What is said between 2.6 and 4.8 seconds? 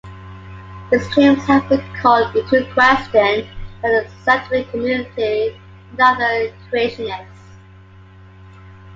question by the scientific